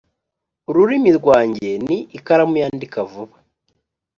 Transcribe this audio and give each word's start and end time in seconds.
Ururimi 0.69 1.11
rwanjye 1.19 1.69
ni 1.87 1.97
ikaramu 2.17 2.55
yandika 2.61 2.99
vuba 3.11 3.35